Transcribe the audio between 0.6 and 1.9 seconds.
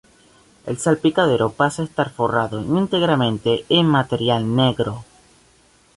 El salpicadero pasa a